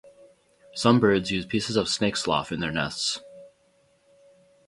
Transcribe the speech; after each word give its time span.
Some 0.73 0.99
birds 0.99 1.29
use 1.29 1.45
pieces 1.45 1.75
of 1.75 1.87
snake 1.87 2.17
slough 2.17 2.51
in 2.51 2.59
their 2.59 2.71
nests. 2.71 3.21